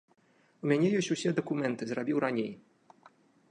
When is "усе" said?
1.17-1.29